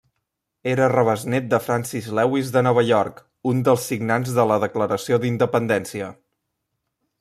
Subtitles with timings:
[0.69, 6.15] Era rebesnét de Francis Lewis de Nova York, un dels signants de la Declaració d'Independència.